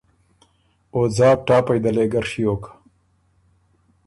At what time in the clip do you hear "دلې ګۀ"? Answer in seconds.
1.83-2.21